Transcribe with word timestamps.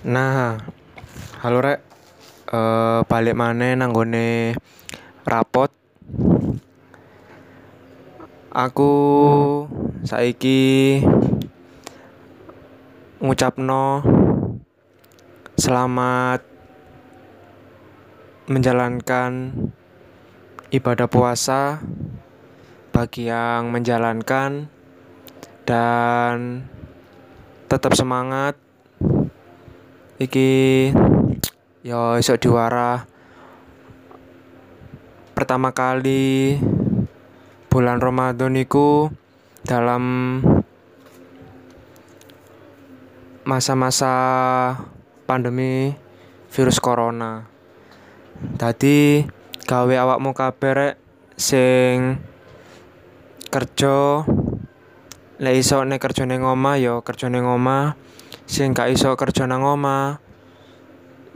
Nah, 0.00 0.56
halo 1.44 1.60
rek, 1.60 1.84
Eh 2.48 3.00
balik 3.04 3.36
maneh 3.36 3.76
nanggone 3.76 4.56
rapot. 5.28 5.68
Aku 8.48 8.92
saiki 10.00 11.04
ngucapno 13.20 14.00
selamat 15.60 16.48
menjalankan 18.48 19.52
ibadah 20.72 21.12
puasa 21.12 21.84
bagi 22.88 23.28
yang 23.28 23.68
menjalankan 23.68 24.64
dan 25.68 26.64
tetap 27.68 27.92
semangat 27.92 28.69
iki 30.20 30.92
yo 31.80 32.20
iso 32.20 32.36
diwara 32.36 33.08
pertama 35.32 35.72
kali 35.72 36.60
bulan 37.72 37.96
Ramadan 38.04 38.52
iku 38.60 39.08
dalam 39.64 40.04
masa-masa 43.48 44.12
pandemi 45.24 45.96
virus 46.52 46.76
corona. 46.84 47.48
Tadi 48.60 49.24
gawe 49.64 49.94
awakmu 50.04 50.36
kabeh 50.36 50.72
rek 50.76 50.94
sing 51.40 52.20
kerja 53.48 54.28
lek 55.40 55.56
iso 55.56 55.80
nek 55.80 55.96
kerja 55.96 56.28
ning 56.28 56.44
omah 56.44 56.76
yo 56.76 57.00
kerja 57.00 57.32
ning 57.32 57.48
omah 57.48 57.96
sing 58.50 58.74
gak 58.74 58.90
iso 58.90 59.14
kerja 59.14 59.46
nang 59.46 59.62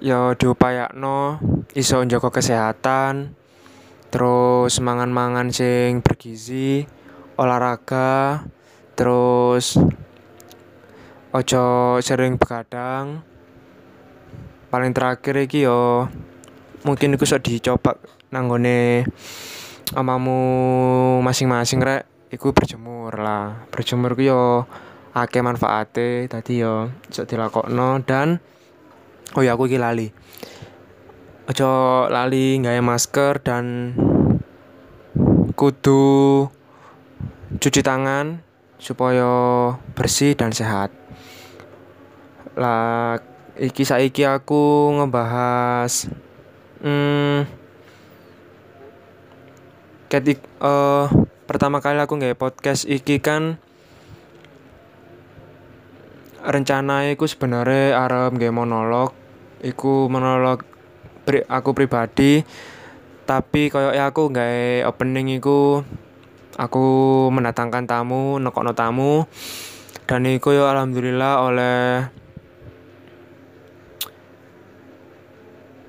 yo 0.02 0.34
diupayakno 0.34 1.38
iso 1.78 2.02
njaga 2.02 2.34
kesehatan 2.34 3.38
terus 4.10 4.82
mangan-mangan 4.82 5.54
sing 5.54 6.02
bergizi 6.02 6.82
olahraga 7.38 8.42
terus 8.98 9.78
ojo 11.30 11.66
sering 12.02 12.34
begadang. 12.34 13.22
Paling 14.74 14.90
terakhir 14.90 15.46
iki 15.46 15.70
yo 15.70 16.10
mungkin 16.82 17.14
iku 17.14 17.22
iso 17.22 17.38
dicoba 17.38 17.94
nanggone 18.34 19.06
omamu 19.94 20.38
masing-masing 21.22 21.78
rek 21.78 22.30
iku 22.34 22.50
berjemur 22.50 23.14
lah. 23.14 23.70
Berjemur 23.70 24.18
ku 24.18 24.22
yo 24.26 24.42
akeh 25.14 25.46
manfaate 25.46 26.26
tadi 26.26 26.58
yo 26.58 26.90
iso 27.06 27.22
dilakokno 27.22 28.02
dan 28.02 28.42
oh 29.38 29.42
ya 29.46 29.54
aku 29.54 29.70
iki 29.70 29.78
lali. 29.78 30.10
Ojo 31.46 31.70
lali 32.10 32.58
nggawe 32.58 32.82
masker 32.82 33.38
dan 33.38 33.94
kudu 35.54 36.50
cuci 37.62 37.80
tangan 37.86 38.42
supaya 38.82 39.30
bersih 39.94 40.34
dan 40.34 40.50
sehat. 40.50 40.90
Lah 42.58 43.22
iki 43.54 43.86
saiki 43.86 44.26
aku 44.26 44.98
ngebahas 44.98 46.10
hmm, 46.82 47.46
ketik 50.10 50.42
eh 50.58 51.06
pertama 51.46 51.78
kali 51.78 52.02
aku 52.02 52.18
nggak 52.18 52.34
podcast 52.34 52.82
iki 52.90 53.22
kan 53.22 53.62
rencana 56.44 57.08
iku 57.08 57.24
sebenarnya 57.24 57.96
arep 58.04 58.36
nggak 58.36 58.52
monolog. 58.52 59.16
Iku 59.64 60.12
monolog 60.12 60.60
pri, 61.24 61.40
aku 61.48 61.72
pribadi 61.72 62.44
tapi 63.24 63.72
koyo 63.72 63.88
aku 63.96 64.28
nggak 64.28 64.84
opening 64.84 65.40
iku 65.40 65.80
aku 66.60 66.84
mendatangkan 67.32 67.88
tamu 67.88 68.36
nekokno 68.36 68.76
tamu. 68.76 69.24
Dan 70.04 70.28
iku 70.28 70.52
yo 70.52 70.68
alhamdulillah 70.68 71.40
oleh 71.40 72.04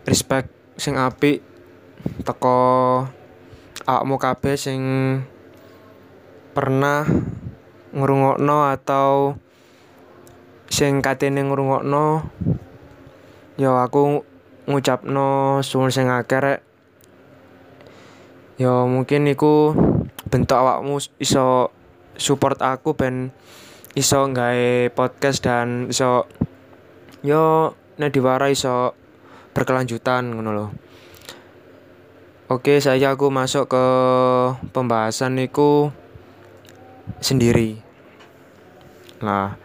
respect 0.07 0.47
sing 0.79 0.95
apik 0.95 1.43
teko 2.23 3.03
awakmu 3.83 4.15
kabeh 4.15 4.55
sing 4.55 4.81
pernah 6.55 7.03
ngrungokno 7.91 8.71
atau 8.71 9.35
sing 10.69 11.01
katene 11.01 11.45
ngrungokno 11.45 12.25
yo 13.55 13.71
aku 13.79 14.25
ngucapno 14.65 15.59
suwun 15.61 15.93
sing 15.93 16.09
yo 18.55 18.87
mungkin 18.87 19.27
iku 19.27 19.75
bentuk 20.31 20.57
awakmu 20.57 20.99
iso 21.21 21.69
support 22.15 22.59
aku 22.63 22.95
ben 22.95 23.35
iso 23.95 24.27
nggawe 24.27 24.91
podcast 24.91 25.43
dan 25.43 25.91
iso 25.91 26.27
yo 27.23 27.75
nek 27.99 28.11
diwara 28.11 28.47
iso 28.51 28.95
berkelanjutan 29.55 30.35
ngono 30.35 30.51
loh 30.51 30.71
Oke, 32.45 32.77
saya 32.77 33.17
aku 33.17 33.33
masuk 33.33 33.73
ke 33.73 33.85
pembahasan 34.69 35.33
niku 35.33 35.89
sendiri. 37.17 37.81
Nah, 39.25 39.57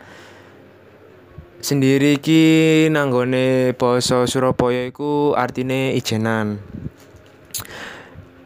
sendiri 1.60 2.16
ki 2.16 2.42
nanggone 2.88 3.76
basa 3.76 4.24
Surabaya 4.24 4.88
iku 4.88 5.36
artine 5.36 5.92
ijenan. 5.92 6.56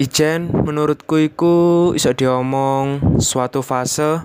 Ijen 0.02 0.50
menurutku 0.50 1.22
iku 1.22 1.54
iso 1.94 2.10
diomong 2.10 3.18
suatu 3.22 3.62
fase 3.62 4.18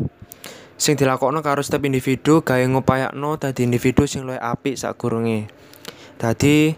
sing 0.81 0.97
dilakokno 0.97 1.45
karo 1.45 1.61
setiap 1.61 1.85
individu 1.85 2.41
gawe 2.41 2.65
ngupayakno 2.65 3.37
dadi 3.37 3.69
individu 3.69 4.09
sing 4.09 4.25
luwih 4.25 4.41
apik 4.41 4.73
sakgurunge. 4.73 5.45
Dadi 6.17 6.73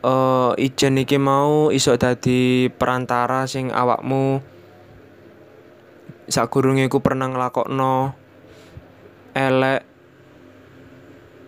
uh, 0.00 0.56
ijen 0.56 0.96
iki 0.96 1.20
mau 1.20 1.68
iso 1.68 1.92
dadi 2.00 2.72
perantara 2.72 3.44
sing 3.44 3.68
awakmu 3.68 4.40
sakgurunge 6.32 6.88
iku 6.88 7.04
pernah 7.04 7.28
nglakokno 7.28 8.16
elek 9.36 9.95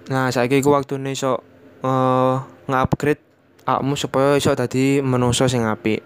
Nah, 0.09 0.33
saiki 0.33 0.65
iku 0.65 0.73
waktune 0.73 1.13
iso 1.13 1.45
uh, 1.85 2.41
nge-upgrade 2.65 3.21
awakmu 3.69 3.93
supaya 3.93 4.41
iso 4.41 4.57
dadi 4.57 5.05
menungso 5.05 5.45
sing 5.45 5.69
apik. 5.69 6.01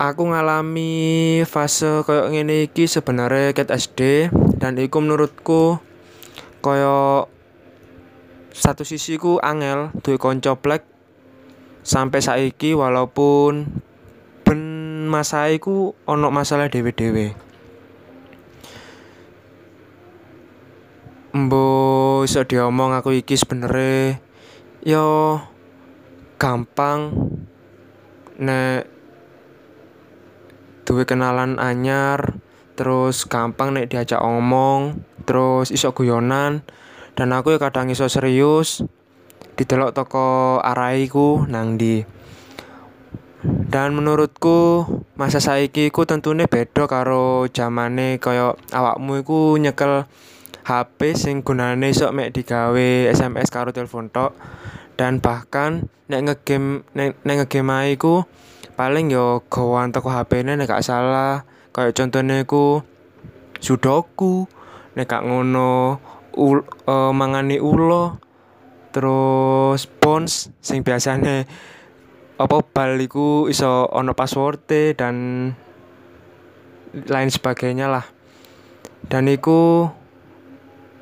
Aku 0.00 0.26
ngalami 0.32 1.44
fase 1.46 2.02
koyo 2.02 2.32
ngene 2.32 2.66
iki 2.66 2.90
sebenarnya 2.90 3.54
ket 3.54 3.70
SD 3.70 4.32
dan 4.58 4.80
iku 4.82 4.98
menurutku 4.98 5.78
koyo 6.58 7.30
satu 8.50 8.82
sisi 8.82 9.20
ku 9.20 9.38
angel 9.38 9.94
duwe 10.02 10.18
kanca 10.18 10.58
plek 10.58 10.82
sampai 11.86 12.18
saiki 12.18 12.74
walaupun 12.74 13.70
ben 14.42 14.60
masa 15.06 15.46
iku 15.54 15.94
ono 16.08 16.34
masalah 16.34 16.66
dhewe-dhewe. 16.66 17.49
Mbo 21.30 22.26
iso 22.26 22.42
diomong 22.42 22.90
aku 22.90 23.14
iki 23.14 23.38
sebenere 23.38 24.18
yo 24.82 25.38
gampang. 26.42 27.14
Nek 28.40 28.90
duwe 30.90 31.06
kenalan 31.06 31.62
anyar 31.62 32.42
terus 32.74 33.28
gampang 33.30 33.70
nek 33.70 33.94
diajak 33.94 34.18
omong 34.18 35.06
terus 35.22 35.70
iso 35.70 35.94
guyonan 35.94 36.66
dan 37.14 37.30
aku 37.30 37.54
ya 37.54 37.62
kadang 37.62 37.94
iso 37.94 38.10
serius 38.10 38.82
didelok 39.54 39.94
toko 39.94 40.58
araiku 40.58 41.46
nang 41.46 41.78
di 41.78 42.02
dan 43.70 43.94
menurutku 43.94 44.88
masa 45.14 45.38
saiki 45.38 45.94
ku 45.94 46.08
tentune 46.08 46.50
beda 46.50 46.90
karo 46.90 47.46
zamane 47.52 48.18
kaya 48.18 48.58
awakmu 48.74 49.22
iku 49.22 49.60
nyekel 49.62 50.10
HP 50.70 51.18
sing 51.18 51.42
gunane 51.42 51.90
sok 51.90 52.14
mek 52.14 52.30
digawe 52.30 53.10
SMS 53.10 53.50
karo 53.50 53.74
telepon 53.74 54.06
tok. 54.06 54.38
Dan 54.94 55.18
bahkan 55.18 55.90
nek 56.06 56.30
ngegame 56.30 56.86
nek, 56.94 57.18
nek 57.26 57.36
ngegame 57.42 57.90
iku 57.90 58.22
paling 58.78 59.10
yo 59.10 59.42
gawaan 59.50 59.90
teko 59.90 60.14
HP-ne 60.14 60.54
nek 60.54 60.70
gak 60.70 60.86
salah. 60.86 61.42
Kayak 61.74 61.98
contohnya 61.98 62.46
ku 62.46 62.86
sudoku 63.58 64.46
nek 64.94 65.10
gak 65.10 65.26
ngono 65.26 65.98
ul, 66.38 66.62
uh, 66.86 67.10
mangani 67.10 67.58
ulo. 67.58 68.22
Terus 68.94 69.90
pons 69.90 70.54
sing 70.62 70.86
biasane 70.86 71.50
apa 72.38 72.56
bal 72.62 72.94
iku 73.02 73.50
iso 73.50 73.90
ono 73.90 74.14
password 74.14 74.94
dan 74.94 75.16
lain 76.94 77.30
sebagainya 77.30 77.90
lah. 77.90 78.06
Dan 79.10 79.26
iku 79.26 79.90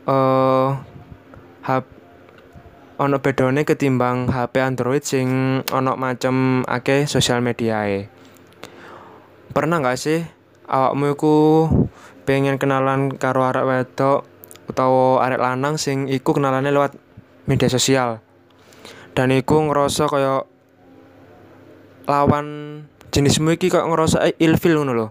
uh, 0.08 0.72
HP 1.62 1.84
ono 2.99 3.22
bedone 3.22 3.62
ketimbang 3.62 4.26
HP 4.26 4.58
Android 4.58 5.05
sing 5.06 5.28
ono 5.70 5.94
macem 5.94 6.66
akeh 6.66 7.06
sosial 7.06 7.38
mediae. 7.44 8.10
Pernah 9.55 9.78
nggak 9.78 9.99
sih 10.00 10.26
awakmu 10.66 11.14
iku 11.14 11.37
pengen 12.26 12.58
kenalan 12.58 13.14
karo 13.14 13.46
arek 13.46 13.64
wedok 13.64 14.26
utawa 14.66 15.22
arek 15.25 15.38
lanang 15.38 15.78
sing 15.78 16.11
iku 16.11 16.34
kenalane 16.34 16.75
lewat 16.75 16.99
media 17.46 17.70
sosial. 17.70 18.19
Dan 19.14 19.31
iku 19.31 19.62
ngerasa 19.70 20.11
kaya 20.11 20.43
lawan 22.11 22.46
jenismu 23.14 23.54
iki 23.54 23.70
kok 23.70 23.87
ngerasa 23.87 24.34
ilfil 24.43 24.75
ngono 24.75 24.93
lho. 24.94 25.08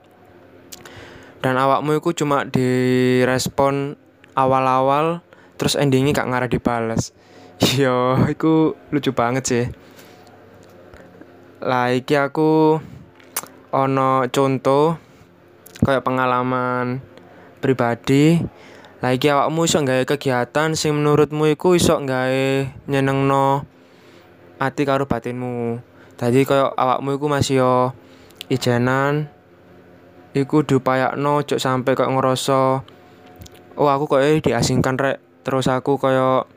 Dan 1.39 1.55
awakmu 1.55 1.95
iku 2.03 2.11
cuma 2.11 2.43
direspon 2.43 3.95
awal-awal 4.37 5.25
terus 5.57 5.73
endingnya 5.73 6.13
gak 6.13 6.29
ngarah 6.29 6.49
dibales. 6.49 7.11
Yo, 7.81 8.13
iku 8.29 8.77
lucu 8.93 9.09
banget 9.17 9.43
sih. 9.49 9.65
Lah 11.65 11.89
iki 11.89 12.13
aku 12.13 12.77
ono 13.73 14.29
contoh 14.29 15.01
kayak 15.81 16.05
pengalaman 16.05 17.01
pribadi. 17.57 18.37
Lah 19.01 19.13
iki 19.13 19.33
awakmu 19.33 19.65
iso 19.65 19.81
gawe 19.81 20.05
kegiatan 20.05 20.77
sing 20.77 20.93
menurutmu 20.93 21.49
iku 21.49 21.73
iso 21.73 21.97
gawe 21.97 22.45
nyenengno 22.85 23.65
ati 24.61 24.85
karo 24.85 25.09
batinmu. 25.09 25.81
Tadi 26.17 26.45
kayak 26.45 26.77
awakmu 26.77 27.17
iku 27.17 27.25
masih 27.25 27.61
yo 27.61 27.75
ijenan 28.49 29.29
iku 30.37 30.61
diupayakno 30.61 31.41
cok 31.41 31.61
sampai 31.61 31.97
kok 31.97 32.09
ngerasa 32.09 32.85
oh 33.77 33.87
aku 33.87 34.09
kok 34.09 34.21
diasingkan 34.41 34.97
rek. 34.97 35.17
Terus 35.45 35.69
aku 35.69 36.01
kayak 36.01 36.49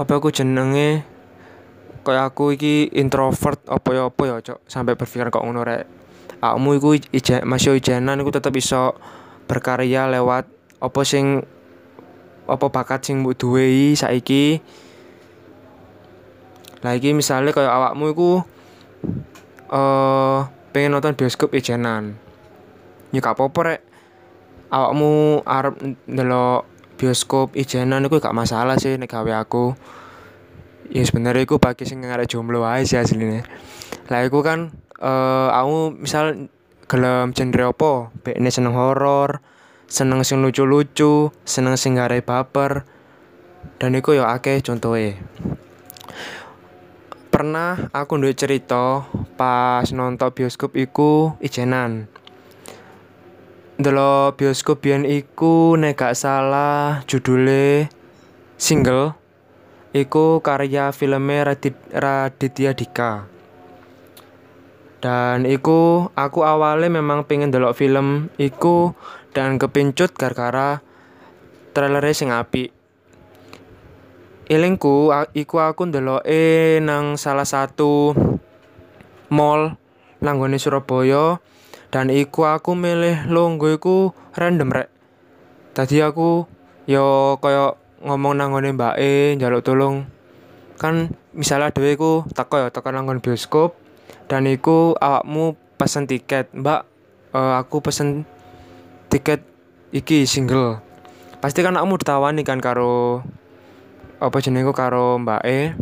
apa 0.00 0.12
aku 0.16 0.32
jenenge? 0.32 1.04
Kayak 2.00 2.32
aku 2.32 2.56
iki 2.56 2.88
introvert 2.96 3.60
apa 3.68 3.88
ya 3.92 4.02
apa 4.08 4.22
ya 4.24 4.34
cok? 4.40 4.58
Sampai 4.64 4.96
berpikir 4.96 5.28
kok 5.28 5.44
ngono 5.44 5.62
rek. 5.62 5.84
Awakmu 6.40 6.80
iku 6.80 6.96
ija, 6.96 7.44
masih 7.44 7.76
ijanan 7.76 8.24
iku 8.24 8.32
tetep 8.32 8.56
iso 8.56 8.96
berkarya 9.44 10.08
lewat 10.08 10.48
apa 10.80 11.00
sing 11.04 11.44
apa 12.48 12.66
bakat 12.72 13.04
sing 13.04 13.20
mbok 13.20 13.36
duwe 13.36 13.92
saiki. 13.92 14.64
Lagi 16.80 17.12
misalnya 17.12 17.52
kayak 17.52 17.68
awakmu 17.68 18.16
iku 18.16 18.30
eh 19.70 19.76
uh, 19.76 20.48
pengen 20.72 20.96
nonton 20.96 21.12
bioskop 21.12 21.52
ijanan. 21.52 22.16
Ya 23.12 23.20
gak 23.20 23.36
apa-apa 23.36 23.60
rek 23.66 23.80
awakmu 24.70 25.42
arep 25.44 25.74
ndelok 26.06 26.64
bioskop 26.94 27.58
ijenan 27.58 28.06
iku 28.06 28.22
gak 28.22 28.36
masalah 28.36 28.78
sih 28.78 28.94
nek 28.96 29.10
gawe 29.10 29.42
aku. 29.42 29.74
Ya 30.90 31.06
sebenarnya 31.06 31.46
iku 31.46 31.62
bagi 31.62 31.86
sing 31.86 32.02
ngarep 32.02 32.26
jomblo 32.26 32.66
aja 32.66 32.82
sih 32.86 32.98
asline. 32.98 33.46
Lah 34.10 34.26
iku 34.26 34.42
kan 34.42 34.74
uh, 34.98 35.50
aku 35.54 35.94
misal 35.94 36.50
gelem 36.90 37.30
genre 37.34 37.70
apa? 37.70 37.92
Bekne 38.22 38.50
seneng 38.50 38.74
horor 38.74 39.42
seneng 39.90 40.22
sing 40.22 40.38
lucu-lucu 40.38 41.34
seneng 41.42 41.74
sing 41.74 41.98
gare 41.98 42.22
baper. 42.22 42.86
Dan 43.78 43.96
iku 43.98 44.14
ya 44.16 44.30
akeh 44.34 44.62
contohe. 44.62 45.18
Pernah 47.30 47.88
aku 47.96 48.20
duwe 48.20 48.34
cerita 48.36 49.08
pas 49.38 49.86
nonton 49.94 50.28
bioskop 50.34 50.76
iku 50.76 51.38
ijenan 51.40 52.10
Delok 53.80 54.36
bioskop 54.36 54.84
biyen 54.84 55.08
iku 55.08 55.72
nek 55.72 55.96
gak 55.96 56.12
salah 56.12 57.00
judule 57.08 57.88
single 58.60 59.16
iku 59.96 60.44
karya 60.44 60.92
filmnya 60.92 61.48
Radit, 61.48 61.80
Raditya 61.88 62.76
Dika. 62.76 63.24
Dan 65.00 65.48
iku 65.48 66.12
aku 66.12 66.44
awalnya 66.44 66.92
memang 66.92 67.24
pengen 67.24 67.48
delok 67.48 67.72
film 67.72 68.28
iku 68.36 68.92
dan 69.32 69.56
kepincut 69.56 70.12
gara-gara 70.12 70.84
trailernya 71.72 72.12
sing 72.12 72.28
apik. 72.36 72.76
Ilingku 74.44 75.08
iku 75.32 75.56
aku 75.56 75.88
ndelok 75.88 76.28
e 76.28 76.76
nang 76.84 77.16
salah 77.16 77.48
satu 77.48 78.12
mall 79.32 79.80
langgone 80.20 80.60
Surabaya 80.60 81.40
dan 81.90 82.06
iku 82.08 82.46
aku 82.46 82.78
milih 82.78 83.26
longgo 83.26 83.66
iku 83.66 84.14
random 84.38 84.70
rek. 84.70 84.88
Tadi 85.74 85.98
aku 86.02 86.46
yo 86.86 87.36
koyo 87.42 87.78
ngomong 88.06 88.38
nanggone 88.38 88.72
E 88.96 89.34
njaluk 89.36 89.66
tolong 89.66 90.06
kan 90.80 91.12
misalnya 91.36 91.74
dhewe 91.74 91.92
iku 91.92 92.12
teko 92.32 92.56
ya 92.56 92.68
teko 92.72 92.88
nanggon 92.94 93.20
bioskop 93.20 93.76
dan 94.30 94.46
iku 94.46 94.94
awakmu 95.02 95.58
pesen 95.76 96.06
tiket. 96.06 96.54
Mbak 96.54 96.80
uh, 97.34 97.58
aku 97.58 97.82
pesen 97.82 98.22
tiket 99.10 99.42
iki 99.90 100.24
single. 100.30 100.78
Pasti 101.42 101.66
kan 101.66 101.74
kamu 101.74 101.98
ditawani 101.98 102.46
kan 102.46 102.62
karo 102.62 103.26
apa 104.20 104.36
jenengku 104.38 104.70
karo 104.70 105.18
mbak 105.18 105.42
E 105.42 105.74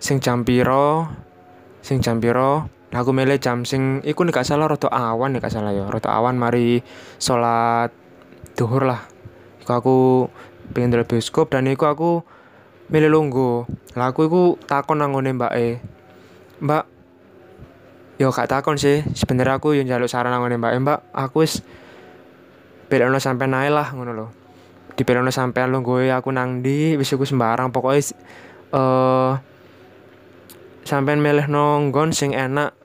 sing 0.00 0.16
jam 0.24 0.48
piro? 0.48 1.12
Sing 1.84 2.00
jam 2.02 2.18
piro 2.18 2.75
aku 2.94 3.10
milih 3.10 3.38
jam 3.42 3.66
sing 3.66 4.04
iku 4.06 4.22
nek 4.22 4.46
salah 4.46 4.70
rada 4.70 4.86
awan 4.92 5.34
nek 5.34 5.46
salah 5.50 5.74
ya. 5.74 5.86
Rada 5.90 6.10
awan 6.14 6.38
mari 6.38 6.84
salat 7.18 7.90
duhur 8.54 8.86
lah. 8.86 9.02
Iku 9.62 9.72
aku 9.72 9.96
pengen 10.70 10.94
bioskop 11.06 11.50
dan 11.50 11.66
iku 11.66 11.90
aku 11.90 12.10
milih 12.90 13.10
lunggu. 13.10 13.66
Lah 13.98 14.14
aku 14.14 14.30
iku 14.30 14.42
takon 14.68 15.02
nang 15.02 15.14
ngone 15.14 15.34
Mbak 15.34 15.52
E. 15.56 15.68
Mbak 16.62 16.84
Yo 18.16 18.32
gak 18.32 18.48
takon 18.48 18.80
sih, 18.80 19.04
sebenarnya 19.12 19.60
aku 19.60 19.76
yo 19.76 19.84
njaluk 19.84 20.08
saran 20.08 20.32
nang 20.32 20.40
ngone 20.40 20.56
Mbak 20.56 20.72
E, 20.72 20.78
Mbak. 20.80 20.98
Aku 21.12 21.44
wis 21.44 21.60
belokno 22.86 23.18
sampe 23.18 23.44
nae 23.44 23.68
lah 23.68 23.92
ngono 23.92 24.12
lho. 24.14 24.26
Di 24.96 25.04
belokno 25.04 25.28
sampean 25.28 25.68
lungguhe 25.68 26.08
aku 26.08 26.32
nang 26.32 26.64
ndi, 26.64 26.96
wis 26.96 27.12
iku 27.12 27.28
sembarang 27.28 27.68
pokoknya 27.74 28.00
eh 28.00 28.78
uh, 28.78 29.32
sampean 30.86 31.18
milih 31.18 31.50
nonggon 31.50 32.14
sing 32.14 32.32
enak 32.32 32.75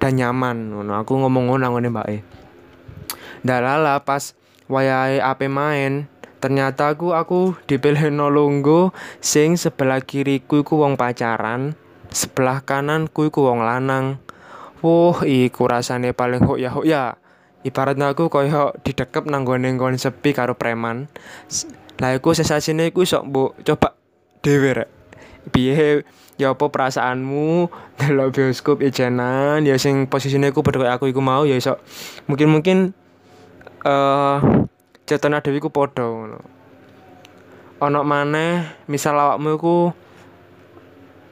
dan 0.00 0.16
nyaman 0.16 0.72
ngono 0.72 0.96
aku 0.96 1.20
ngomong 1.20 1.52
ngono 1.52 1.60
nang 1.68 1.76
mbake 1.92 2.24
dalala 3.44 4.00
pas 4.02 4.32
wayahe 4.66 5.20
ape 5.20 5.46
main 5.46 6.08
ternyata 6.40 6.96
aku 6.96 7.12
aku 7.12 7.54
dipilih 7.68 8.08
nolonggo 8.08 8.96
sing 9.20 9.60
sebelah 9.60 10.00
kiriku 10.00 10.64
iku 10.64 10.80
wong 10.80 10.96
pacaran 10.96 11.76
sebelah 12.08 12.64
kananku 12.64 13.28
iku 13.28 13.46
wong 13.46 13.60
lanang 13.60 14.18
Wuh, 14.80 15.28
iku 15.28 15.68
rasane 15.68 16.16
paling 16.16 16.40
hok 16.40 16.56
ya 16.56 16.72
hok 16.72 16.86
ya. 16.88 17.20
Ibaratnya 17.60 18.16
aku 18.16 18.32
koyo 18.32 18.72
didekep 18.80 19.28
nang 19.28 19.44
gone 19.44 19.76
sepi 20.00 20.32
karo 20.32 20.56
preman. 20.56 21.12
Lah 22.00 22.16
iku 22.16 22.32
sensasine 22.32 22.88
iku 22.88 23.04
sok 23.04 23.28
mbok 23.28 23.50
coba 23.60 23.92
dhewe 24.40 24.72
rek. 24.72 24.99
Piye? 25.48 26.04
Ya 26.36 26.52
apa 26.52 26.68
perasaanmu? 26.68 27.72
Dalam 27.96 28.28
bioskop 28.32 28.84
ijenan 28.84 29.64
ya 29.64 29.80
sing 29.80 30.08
posisinya 30.08 30.52
aku 30.52 30.60
padha 30.60 30.92
aku 30.92 31.08
iku 31.08 31.24
mau 31.24 31.48
ya 31.48 31.56
iso. 31.56 31.80
Mungkin 32.28 32.48
mungkin 32.52 32.78
eh 33.84 34.38
uh, 35.08 35.40
dewi 35.44 35.60
ku 35.60 35.72
padha 35.72 36.04
ngono. 36.04 36.40
Maneh 37.80 38.84
misal 38.88 39.16
awakmu 39.16 39.56
eh 39.56 39.92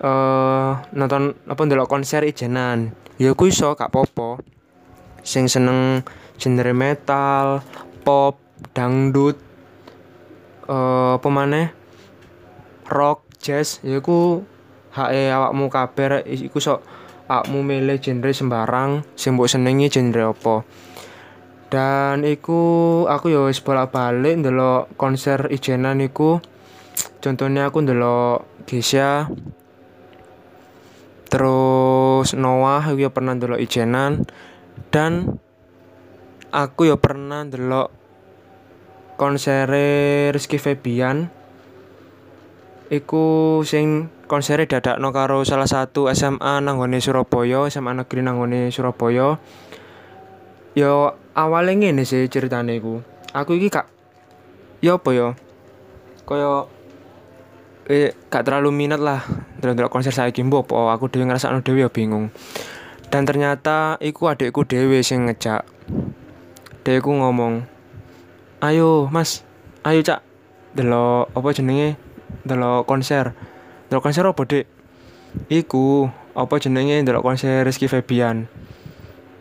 uh, 0.09 0.73
nonton 0.97 1.37
apa 1.45 1.61
ndelok 1.65 1.89
konser 1.89 2.25
ijenan 2.25 2.97
ya 3.21 3.37
aku 3.37 3.53
iso 3.53 3.75
gak 3.77 3.93
popo 3.93 4.41
sing 5.27 5.51
seneng 5.51 6.01
genre 6.41 6.73
metal 6.73 7.61
pop 8.07 8.41
dangdut 8.73 9.37
eh 10.69 10.73
uh, 10.73 11.21
apa 11.21 11.29
maneh? 11.29 11.69
Rock 12.89 13.28
jazz 13.39 13.81
ya 13.87 14.03
aku 14.03 14.43
hae 14.95 15.31
awakmu 15.31 15.71
kabeh 15.71 16.27
iku 16.27 16.59
sok 16.59 16.83
awakmu 17.29 17.61
milih 17.61 18.01
genre 18.01 18.33
sembarang 18.33 18.91
sing 19.15 19.37
mbok 19.37 19.49
senengi 19.49 19.93
genre 19.93 20.33
apa. 20.33 20.57
Dan 21.69 22.25
iku 22.25 23.05
aku 23.05 23.29
ya 23.29 23.45
wis 23.45 23.61
bolak-balik 23.61 24.41
ndelok 24.41 24.89
konser 24.97 25.53
ijenan 25.53 26.01
iku. 26.01 26.41
Contohnya 27.21 27.69
aku 27.69 27.85
ndelok 27.85 28.65
Gesya 28.65 29.29
terus 31.29 32.33
Noah 32.33 32.81
aku 32.81 33.05
ya 33.05 33.13
pernah 33.13 33.37
ndelok 33.37 33.61
ijenan. 33.61 34.25
Dan 34.89 35.37
aku 36.49 36.89
ya 36.89 36.97
pernah 36.97 37.45
ndelok 37.45 37.93
konser 39.21 39.69
Rizky 40.33 40.57
Febian 40.57 41.29
iku 42.89 43.61
sing 43.65 44.13
konsere 44.29 44.69
dadakno 44.69 45.13
karo 45.13 45.45
salah 45.45 45.69
satu 45.69 46.09
SMA 46.13 46.61
nanggone 46.61 47.01
Surabaya, 47.01 47.69
SMA 47.69 48.05
negeri 48.05 48.21
nanggone 48.25 48.69
Surabaya. 48.73 49.41
Yo 50.77 51.17
awalnya 51.33 51.75
ngene 51.89 52.05
sih 52.05 52.29
ceritane 52.29 52.77
iku. 52.77 53.01
Aku 53.33 53.57
iki 53.57 53.69
kak 53.69 53.89
yo 54.85 55.01
apa 55.01 55.11
yo? 55.13 55.29
Kaya 56.29 56.69
eh, 57.89 58.13
gak 58.29 58.45
terlalu 58.45 58.71
minat 58.71 59.01
lah 59.01 59.25
delok 59.59 59.91
konser 59.91 60.13
saiki 60.13 60.45
mbok 60.45 60.71
apa 60.71 60.95
aku 60.95 61.09
dhewe 61.09 61.25
ngrasakno 61.27 61.65
dhewe 61.65 61.83
ya 61.83 61.91
bingung 61.91 62.31
dan 63.09 63.25
ternyata 63.25 63.97
iku 64.05 64.29
adikku 64.29 64.69
dhewe 64.69 65.01
sing 65.01 65.27
ngejak 65.27 65.65
adikku 66.85 67.11
ngomong 67.11 67.65
ayo 68.61 69.09
mas 69.09 69.43
ayo 69.83 70.05
cak 70.05 70.21
delok 70.77 71.33
apa 71.33 71.49
jenenge 71.57 71.97
delok 72.45 72.89
konser. 72.89 73.37
Delok 73.89 74.05
konser 74.05 74.25
apa 74.25 74.43
dek 74.45 74.67
iku 75.53 76.09
apa 76.33 76.55
jenenge 76.61 77.05
delok 77.05 77.25
konser 77.25 77.65
Rizky 77.65 77.89
Febian? 77.89 78.49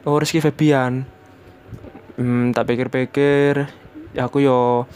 Oh 0.08 0.20
Rizky 0.20 0.39
Febian. 0.39 1.08
Hmm, 2.17 2.50
tak 2.56 2.65
pikir-pikir 2.65 3.70
aku 4.17 4.38
yo 4.41 4.89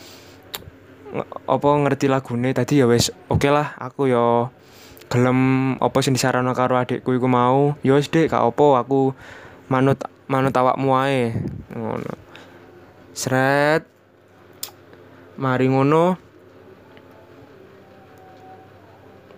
apa 1.46 1.68
ngerti 1.68 2.08
lagune. 2.08 2.52
Tadi 2.56 2.82
ya 2.82 2.88
wes 2.88 3.12
oke 3.30 3.44
okay 3.44 3.52
lah 3.54 3.76
aku 3.78 4.10
yo 4.10 4.50
gelem 5.12 5.76
apa 5.84 6.00
sing 6.00 6.16
disarano 6.16 6.56
karo 6.56 6.80
adikku 6.80 7.12
iku 7.12 7.28
mau. 7.28 7.76
Yo 7.84 8.00
wis 8.00 8.08
Dek 8.08 8.32
gak 8.32 8.42
apa 8.42 8.82
aku 8.82 9.12
manut 9.68 10.00
manut 10.32 10.56
awakmu 10.56 10.96
ae. 10.96 11.36
Ngono. 11.76 12.16
Sret. 13.12 13.84
Mari 15.36 15.68
ngono 15.68 16.31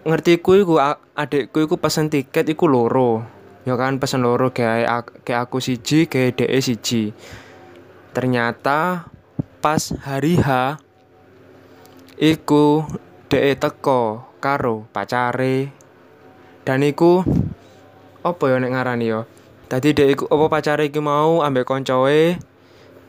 ngerti 0.03 0.43
ku 0.43 0.59
iku 0.59 0.79
adikku 1.15 1.63
iku 1.63 1.75
pesen 1.79 2.11
tiket 2.11 2.47
iku 2.51 2.67
loro. 2.67 3.23
Ya 3.63 3.79
kan 3.79 3.99
pesen 3.99 4.23
loro 4.23 4.51
kayak 4.51 5.23
kayak 5.23 5.47
aku 5.47 5.63
siji 5.63 6.11
kayak 6.11 6.35
DE 6.35 6.59
siji. 6.59 7.15
Ternyata 8.11 9.07
pas 9.63 9.81
hari 10.03 10.35
H 10.35 10.77
iku 12.19 12.83
DE 13.31 13.55
teko 13.55 14.27
karo 14.43 14.85
pacare. 14.91 15.71
Dan 16.67 16.83
iku 16.83 17.23
apa 18.23 18.43
ya 18.47 18.59
nek 18.59 18.71
ngarani 18.71 19.05
ya? 19.07 19.23
Dadi 19.71 19.95
dek 19.95 20.09
iku 20.13 20.23
apa 20.29 20.45
pacare 20.59 20.91
iki 20.91 20.99
mau 20.99 21.41
ambek 21.41 21.65
koncoe 21.65 22.37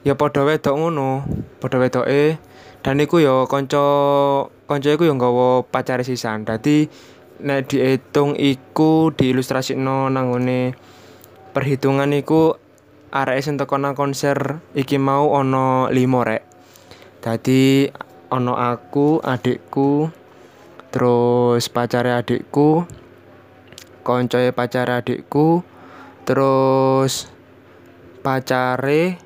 ya 0.05 0.15
padha 0.15 0.45
wedok 0.45 0.75
ngono 0.77 1.25
padha 1.59 1.81
wedoke 1.81 2.37
dan 2.85 3.01
iku 3.01 3.17
ya 3.17 3.49
kanca 3.49 3.81
kanca 4.69 4.89
iku 4.93 5.09
ya 5.09 5.17
nggawa 5.17 5.65
pacare 5.65 6.05
sisan. 6.05 6.45
Dadi 6.45 6.85
nek 7.41 7.73
diitung 7.73 8.37
iku 8.37 9.09
diilustrasikno 9.17 10.13
nang 10.13 10.37
ngene 10.37 10.77
perhitungan 11.57 12.13
iku 12.13 12.61
arek 13.09 13.41
sing 13.41 13.57
teko 13.57 13.81
nang 13.81 13.97
konser 13.97 14.61
iki 14.77 15.01
mau 15.01 15.33
ana 15.33 15.89
5 15.89 16.29
rek. 16.29 16.45
Dadi 17.25 17.89
ana 18.29 18.77
aku 18.77 19.25
adikku 19.25 20.13
terus 20.93 21.73
pacare 21.73 22.13
adikku 22.13 22.85
koncoe 24.05 24.53
pacare 24.53 25.01
adikku 25.01 25.65
terus 26.29 27.33
pacare 28.21 29.17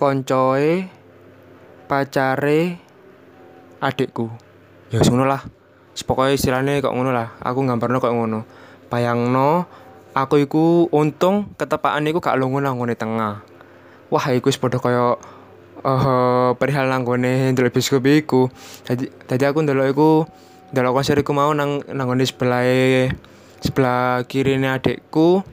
koncoe 0.00 0.88
pacare 1.84 2.60
adikku 3.84 4.32
ya 4.88 5.04
ngono 5.04 5.28
lah 5.28 5.44
pokoknya 6.00 6.32
istilahnya 6.40 6.80
kok 6.80 6.96
ngono 6.96 7.12
lah 7.12 7.36
aku 7.44 7.60
gambarno 7.68 8.00
kok 8.00 8.16
ngono 8.16 8.48
bayangno 8.88 9.68
aku 10.16 10.40
iku 10.40 10.88
untung 10.88 11.52
ketepaan 11.60 12.08
iku 12.08 12.24
gak 12.24 12.40
lungo 12.40 12.64
nang 12.64 12.80
tengah 12.96 13.44
wah 14.10 14.24
iku 14.32 14.48
wis 14.50 14.58
padha 14.58 14.80
kaya 14.80 15.20
uh, 15.84 16.50
perihal 16.56 16.90
nanggone 16.90 17.54
ndelok 17.54 17.72
bioskop 17.72 18.04
iku. 18.06 18.42
Tadi 18.84 19.08
tadi 19.24 19.44
aku 19.46 19.64
ndelok 19.64 19.86
iku 19.90 20.10
ndelok 20.74 20.92
konser 21.00 21.16
iku 21.18 21.32
mau 21.32 21.50
nang 21.54 21.82
nanggone 21.88 22.26
sebelah 22.26 22.64
sebelah 23.62 24.24
kiri 24.26 24.60
ini 24.60 24.68
adekku. 24.68 25.46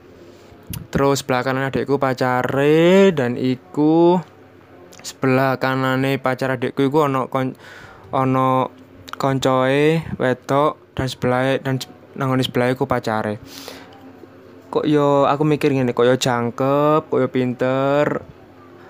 Terus 0.92 1.24
sebelah 1.24 1.48
kanan 1.48 1.72
adekku 1.72 1.96
pacare 1.96 3.16
dan 3.16 3.40
iku 3.40 4.20
sebelah 5.08 5.56
kanane 5.56 6.20
pacar 6.20 6.60
adekku 6.60 6.92
iku 6.92 7.08
ono 7.08 7.32
kon 7.32 7.56
ono 8.12 8.68
koncoe 9.16 10.04
wedok 10.20 10.92
dan 10.92 11.08
sebelah 11.08 11.56
dan 11.64 11.80
nanggone 12.20 12.44
sebelah 12.44 12.76
iku 12.76 12.84
pacare. 12.84 13.40
Kok 14.68 14.84
yo 14.84 15.24
aku 15.24 15.48
mikir 15.48 15.72
ngene, 15.72 15.96
kok 15.96 16.04
yo 16.04 16.20
jangkep, 16.20 17.08
kok 17.08 17.20
yo 17.24 17.28
pinter, 17.32 18.20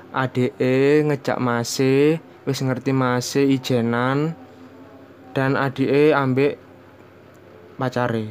adike 0.09 1.05
ngejak 1.05 1.37
mase 1.37 2.17
wis 2.49 2.59
ngerti 2.65 2.91
mase 2.97 3.45
ijenan 3.45 4.33
dan 5.37 5.53
adike 5.53 6.17
ambek 6.17 6.57
pacare. 7.77 8.25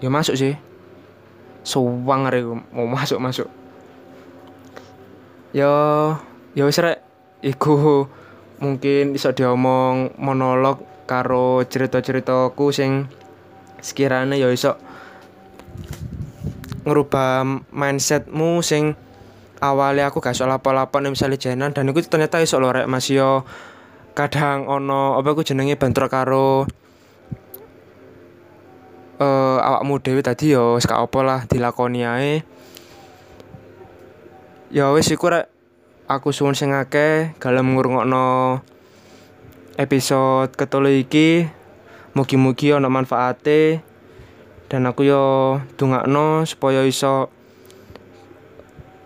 Ya 0.00 0.08
masuk 0.08 0.40
sih. 0.40 0.56
Suwang 1.68 2.24
arek 2.24 2.48
mau 2.72 2.88
masuk 2.88 3.20
masuk 3.20 3.48
ya 5.52 5.72
ya 6.54 6.64
wis 6.68 6.80
rek. 6.80 7.04
Iku 7.38 8.06
mungkin 8.58 9.14
iso 9.14 9.30
diomong 9.30 10.18
monolog 10.18 10.82
karo 11.06 11.62
cerita-ceritaku 11.62 12.74
sing 12.74 13.06
sekiranya 13.78 14.34
ya 14.34 14.50
iso 14.50 14.74
ngerubah 16.82 17.46
mindsetmu 17.70 18.58
sing 18.60 18.98
awalnya 19.62 20.10
aku 20.10 20.18
gak 20.18 20.34
soal 20.34 20.50
apa-apa 20.50 20.98
nih 20.98 21.14
misalnya 21.14 21.38
jenan 21.38 21.70
dan 21.70 21.86
itu 21.90 22.06
ternyata 22.06 22.42
iso 22.42 22.58
lho 22.58 22.74
rek 22.74 22.90
Mas. 22.90 23.06
Yo 23.06 23.46
kadang 24.18 24.66
ono 24.66 25.14
apa 25.14 25.30
aku 25.30 25.46
jenenge 25.46 25.78
bentrok 25.78 26.10
karo 26.10 26.66
uh, 29.22 29.58
awakmu 29.62 30.02
dhewe 30.02 30.26
tadi 30.26 30.58
yo 30.58 30.74
wis 30.74 30.90
apa 30.90 31.18
lah 31.22 31.40
dilakoni 31.46 32.02
ae. 32.02 32.42
Ya 34.74 34.90
wis 34.90 35.06
iku 35.14 35.30
rek 35.30 35.57
aku 36.08 36.32
suwun 36.32 36.56
sing 36.56 36.72
akeh 36.72 37.36
galem 37.36 37.76
ngrungokno 37.76 38.64
episode 39.76 40.56
ketelu 40.56 41.04
iki. 41.04 41.44
Mugi-mugi 42.16 42.72
ono 42.72 42.88
manfaate. 42.88 43.84
Dan 44.72 44.88
aku 44.88 45.04
yo 45.04 45.24
dungakno 45.76 46.48
supaya 46.48 46.84
iso 46.84 47.28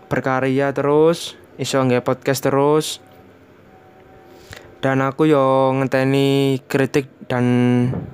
berkarya 0.07 0.71
terus 0.71 1.35
iso 1.59 1.83
nggak 1.83 2.07
podcast 2.07 2.47
terus. 2.47 3.03
Dan 4.79 5.03
aku 5.03 5.27
yo 5.27 5.75
ngenteni 5.75 6.59
kritik 6.67 7.11
dan 7.27 7.45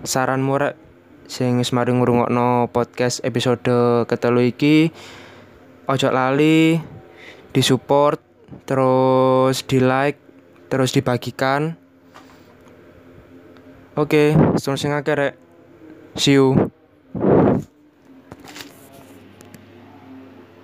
saran 0.01 0.41
murah 0.41 0.73
sing 1.29 1.61
wis 1.61 1.73
mari 1.73 1.93
ngrungokno 1.93 2.73
podcast 2.73 3.21
episode 3.21 4.05
ketelu 4.09 4.49
iki. 4.49 4.89
Ojo 5.89 6.09
lali 6.13 6.77
disupport 7.49 8.28
terus 8.65 9.65
di 9.65 9.81
like 9.81 10.17
terus 10.69 10.93
dibagikan. 10.93 11.75
Oke 13.99 14.33
okay, 14.33 14.91
akeh 14.93 15.15
rek. 15.17 15.33
See 16.15 16.37
you 16.37 16.68